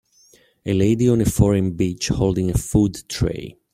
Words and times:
A 0.65 0.73
lady 0.73 1.07
on 1.07 1.21
a 1.21 1.25
foreign 1.25 1.73
beach 1.75 2.07
holding 2.07 2.49
a 2.49 2.55
food 2.55 3.03
tray. 3.07 3.59